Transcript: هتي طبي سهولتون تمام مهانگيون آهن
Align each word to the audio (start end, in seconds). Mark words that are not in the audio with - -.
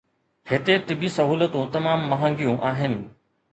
هتي 0.45 0.79
طبي 0.79 1.09
سهولتون 1.09 1.71
تمام 1.71 2.09
مهانگيون 2.09 2.55
آهن 2.59 3.09